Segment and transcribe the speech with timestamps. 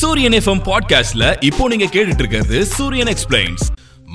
[0.00, 3.62] சூரியன் எஃப்எம் பாட்காஸ்ட்ல இப்போ நீங்க கேட்டுட்டு இருக்கிறது சூரியன் எக்ஸ்பிளைன்ஸ்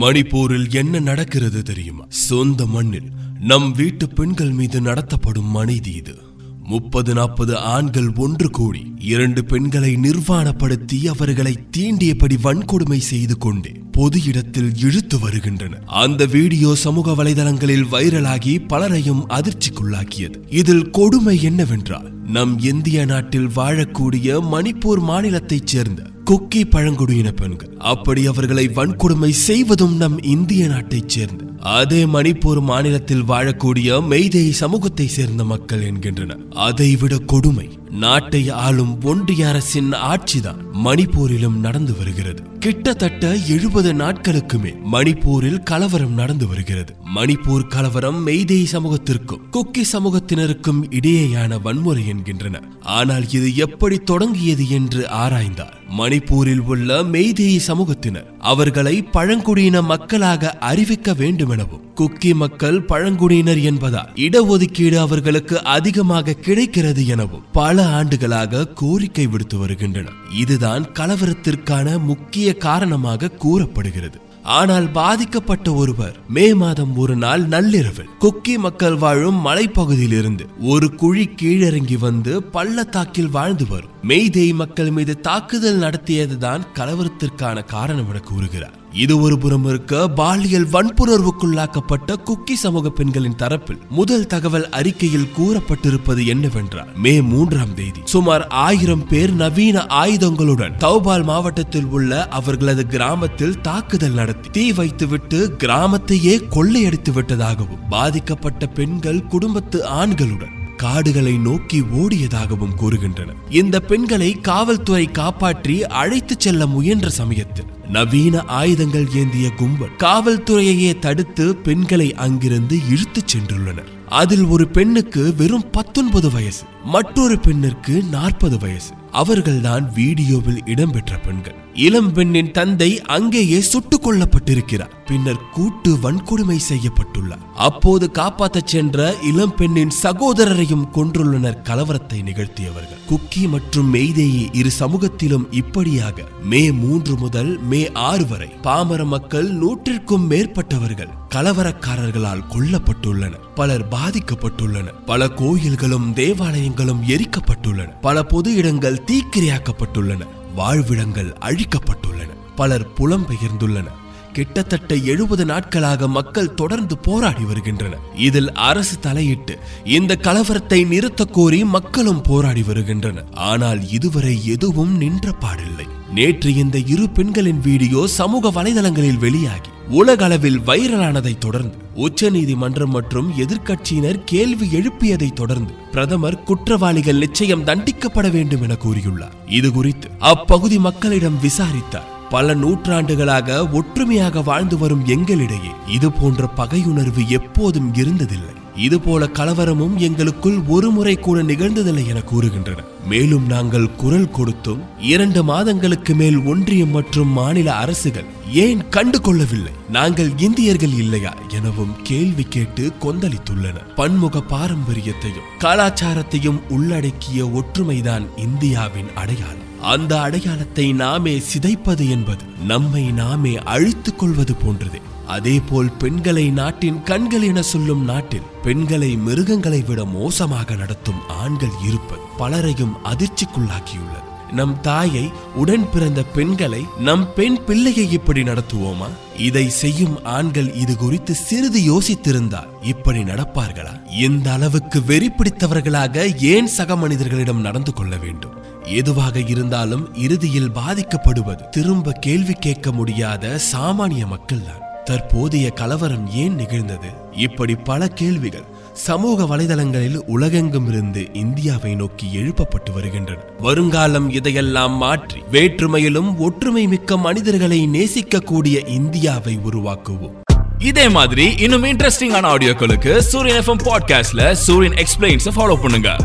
[0.00, 2.04] மணிப்பூரில் என்ன நடக்கிறது தெரியுமா?
[2.08, 6.18] சொந்த மண்ணில் நம் வீட்டு பெண்கள் மீது நடத்தப்படும் மனைதி இது.
[6.64, 14.78] முப்பது நாற்பது ஆண்கள் ஒன்று கூடி இரண்டு பெண்களை நிர்வாணப்படுத்தி அவர்களை தீண்டியபடி வன்கொடுமை செய்து கொண்டே பொது இடத்தில்
[14.78, 15.78] இழுத்து வருகின்றன.
[15.86, 20.34] அந்த வீடியோ சமூக வலைதளங்களில் வைரலாகி பலரையும் அதிர்ச்சிக்குள்ளாக்கியது.
[20.48, 27.74] இதில் கொடுமை என்னவென்றால் நம் இந்திய நாட்டில் வாழக்கூடிய மணிப்பூர் மாநிலத்தைச் சேர்ந்த கொக்கி பழங்குடியின பெண்கள்.
[27.78, 31.44] அப்படி அவர்களை வன்கொடுமை செய்வதும் நம் இந்திய நாட்டைச் சேர்ந்த.
[31.60, 36.40] அதே மணிப்பூர் மாநிலத்தில் வாழக்கூடிய மெய்தேய் சமூகத்தை சேர்ந்த மக்கள் என்கின்றனர்.
[36.50, 40.67] அதைவிட கொடுமை நாட்டை ஆளும் ஒன்றிய அரசின் ஆட்சிதான்.
[40.84, 42.40] மணிப்பூரிலும் நடந்து வருகிறது.
[42.58, 46.92] கிட்டத்தட்ட எழுபது நாட்களுக்கு மேல் மணிப்பூரில் கலவரம் நடந்து வருகிறது.
[47.14, 52.62] மணிப்பூர் கலவரம் மெய்தேய் சமூகத்திற்கும் குக்கி சமூகத்தினருக்கும் இடையேயான வன்முறை என்கின்றன.
[52.80, 55.74] ஆனால் இது எப்படி தொடங்கியது என்று ஆராய்ந்தார்.
[55.98, 64.96] மணிப்பூரில் உள்ள மெய்தேய் சமூகத்தினர் அவர்களை பழங்குடியின மக்களாக அறிவிக்க வேண்டும் எனவும் குக்கி மக்கள் பழங்குடியினர் என்பதால் இடஒதுக்கீடு
[64.96, 70.17] அவர்களுக்கு அதிகமாக கிடைக்கிறது எனவும் பல ஆண்டுகளாக கோரிக்கை விடுத்து வருகின்றனர்.
[70.32, 74.20] இதுதான் கலவரத்திற்கான முக்கிய காரணமாக கூறப்படுகிறது.
[74.42, 81.98] ஆனால் பாதிக்கப்பட்ட ஒருவர் மே மாதம் ஒரு நாள் நள்ளிரவில் குக்கி மக்கள் வாழும் மலைப்பகுதியிலிருந்து ஒரு குழி கீழிறங்கி
[81.98, 83.90] வந்து பள்ளத்தாக்கில் வாழ்ந்து வரும்.
[84.02, 88.77] மெய்தேய் மக்கள் மீது தாக்குதல் நடத்தியதுதான் கலவரத்திற்கான காரணம் என கூறுகிறார்.
[88.92, 96.94] இது ஒரு புறம் இருக்க பாலியல் வன்புணர்வுக்குள்ளாக்கப்பட்ட குக்கி சமூக பெண்களின் தரப்பில் முதல் தகவல் அறிக்கையில் கூறப்பட்டிருப்பது என்னவென்றால்
[96.94, 104.48] மே மூன்றாம் தேதி சுமார் ஆயிரம் பேர் நவீன ஆயுதங்களுடன் தௌபால் மாவட்டத்தில் உள்ள அவர்களது கிராமத்தில் தாக்குதல் நடத்தி
[104.50, 113.50] தீ வைத்துவிட்டு கிராமத்தையே கொள்ளையடித்து விட்டதாகவும் பாதிக்கப்பட்ட பெண்கள் குடும்பத்து ஆண்களுடன் காடுகளை நோக்கி ஓடியதாகவும் கூறுகின்றனர்.
[113.50, 122.14] இந்த பெண்களை காவல்துறை காப்பாற்றி அழைத்துச் செல்ல முயன்ற சமயத்தில் நவீன ஆயுதங்கள் ஏந்திய கும்பல் காவல்துறையையே தடுத்து பெண்களை
[122.14, 124.06] அங்கிருந்து இழுத்துச் சென்றுள்ளனர்.
[124.08, 126.64] அதில் ஒரு பெண்ணுக்கு வெறும் பத்தொன்பது வயசு.
[126.88, 128.92] மற்றொரு பெண்ணிற்கு நாற்பது வயசு.
[129.12, 131.54] அவர்கள்தான் வீடியோவில் இடம்பெற்ற பெண்கள்.
[131.74, 134.90] இளம் பெண்ணின் தந்தை அங்கேயே சுட்டுக் கொல்லப்பட்டிருக்கிறார்.
[135.06, 137.44] பின்னர் கூட்டு வன்கொடுமை செய்யப்பட்டுள்ளார்.
[137.56, 143.04] அப்போது காப்பாற்றச் சென்ற இளம் பெண்ணின் சகோதரரையும் கொன்றுள்ளனர் கலவரத்தை நிகழ்த்தியவர்கள்.
[143.08, 150.26] குக்கி மற்றும் மெய்தேயி இரு சமூகத்திலும் இப்படியாக மே மூன்று முதல் மே ஆறு வரை பாமர மக்கள் நூற்றிற்கும்
[150.30, 153.46] மேற்பட்டவர்கள் கலவரக்காரர்களால் கொல்லப்பட்டுள்ளனர்.
[153.54, 155.04] பலர் பாதிக்கப்பட்டுள்ளனர்.
[155.06, 158.00] பல கோயில்களும் தேவாலயங்களும் எரிக்கப்பட்டுள்ளன.
[158.00, 160.26] பல பொது இடங்கள் தீக்கிரையாக்கப்பட்டுள்ளன.
[160.56, 162.28] வாழ்விடங்கள் அழிக்கப்பட்டுள்ளன.
[162.56, 164.06] பலர் புலம்பெயர்ந்துள்ளனர்
[164.38, 168.04] கிட்டத்தட்ட எழுபது நாட்களாக மக்கள் தொடர்ந்து போராடி வருகின்றனர்.
[168.28, 169.56] இதில் அரசு தலையிட்டு
[169.98, 173.30] இந்த கலவரத்தை நிறுத்த கோரி மக்களும் போராடி வருகின்றனர்.
[173.50, 175.86] ஆனால் இதுவரை எதுவும் நின்ற பாடில்லை.
[176.14, 183.28] நேற்று இந்த இரு பெண்களின் வீடியோ சமூக வலைதளங்களில் வெளியாகி உலக அளவில் வைரலானதை தொடர்ந்து உச்ச நீதிமன்றம் மற்றும்
[183.44, 189.36] எதிர்க்கட்சியினர் கேள்வி எழுப்பியதை தொடர்ந்து பிரதமர் குற்றவாளிகள் நிச்சயம் தண்டிக்கப்பட வேண்டும் என கூறியுள்ளார்.
[189.58, 192.08] இது குறித்து அப்பகுதி மக்களிடம் விசாரித்தார்.
[192.30, 198.54] பல நூற்றாண்டுகளாக ஒற்றுமையாக வாழ்ந்து வரும் எங்களிடையே இது போன்ற பகையுணர்வு எப்போதும் இருந்ததில்லை.
[198.76, 206.14] இதுபோல கலவரமும் எங்களுக்குள் ஒரு முறை கூட நிகழ்ந்ததில்லை என கூறுகின்றனர் மேலும் நாங்கள் குரல் கொடுத்தும் இரண்டு மாதங்களுக்கு
[206.14, 209.72] மேல் ஒன்றியம் மற்றும் மாநில அரசுகள் ஏன் கண்டு கொள்ளவில்லை?
[209.90, 211.34] நாங்கள் இந்தியர்கள் இல்லையா?
[211.48, 213.94] எனவும் கேள்வி கேட்டு கொந்தளித்துள்ளனர்.
[213.94, 219.67] பன்முக பாரம்பரியத்தையும் கலாச்சாரத்தையும் உள்ளடக்கிய ஒற்றுமைதான் இந்தியாவின் அடையாளம்.
[219.82, 225.00] அந்த அடையாளத்தை நாமே சிதைப்பது என்பது நம்மை நாமே அழித்துக் கொள்வது போன்றதே.
[225.26, 232.96] அதேபோல் பெண்களை நாட்டின் கண்கள் என சொல்லும் நாட்டில் பெண்களை மிருகங்களை விட மோசமாக நடத்தும் ஆண்கள் இருப்பது பலரையும்
[233.04, 234.26] அதிர்ச்சிக்குள்ளாக்கியுள்ளது.
[234.52, 239.08] நம் தாயை உடன் பிறந்த பெண்களை நம் பெண் பிள்ளையை இப்படி நடத்துவோமா?
[239.36, 244.10] இதை செய்யும் ஆண்கள் இது குறித்து சிறிது யோசித்திருந்தால் இப்படி நடப்பார்களா?
[244.12, 248.57] இந்த அளவுக்கு வெறி பிடித்தவர்களாக ஏன் சக மனிதர்களிடம் நடந்து கொள்ள வேண்டும்?
[248.90, 251.68] எதுவாக இருந்தாலும் இறுதியில் பாதிக்கப்படுவது.
[251.70, 255.02] திரும்ப கேள்வி கேட்க முடியாத சாமானிய மக்கள்தான்.
[255.04, 257.08] தற்போதைய கலவரம் ஏன் நிகழ்ந்தது?
[257.32, 263.40] இப்படி பல கேள்விகள் சமூக வலைதளங்களில் உலகெங்கும் இருந்து இந்தியாவை நோக்கி எழுப்பப்பட்டு வருகின்றன.
[263.58, 270.40] வருங்காலம் இதையெல்லாம் மாற்றி வேற்றுமையிலும் ஒற்றுமை மிக்க மனிதர்களை நேசிக்கக்கூடிய இந்தியாவை உருவாக்குவோம்.
[270.78, 276.16] இதே மாதிரி இன்னும் இன்ட்ரெஸ்டிங்கான ஆடியோக்களுக்கு சூரியன் எஃப்எம் பாட்காஸ்ட்ல சூரியன் எக்ஸ்பிளைன்ஸ் ஃபாலோ பண்ணுங்க.